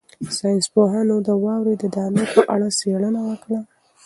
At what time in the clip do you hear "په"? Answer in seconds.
2.33-2.41